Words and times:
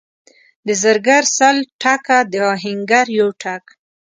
د 0.67 0.69
زرګر 0.83 1.23
سل 1.37 1.57
ټکه، 1.81 2.19
د 2.31 2.33
اهنګر 2.53 3.05
یو 3.19 3.29
ټک. 3.41 3.63